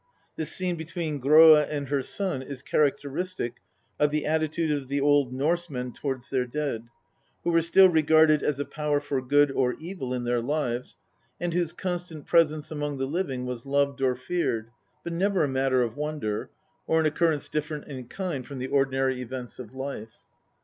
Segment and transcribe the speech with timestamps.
[0.35, 3.57] This scene between Gr6a and her son is characteristic
[3.99, 6.87] of the attitude of the Old Norsemen towards their dead,
[7.43, 10.97] who were still regarded as a power for good or evil in their lives,
[11.39, 14.71] and whose constant presence among the living was loved or feared,
[15.03, 16.49] but never a matter of wonder,
[16.87, 20.15] or an occurrence different in kind from the ordinary events of life.